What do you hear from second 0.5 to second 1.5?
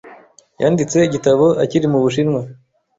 Yanditse igitabo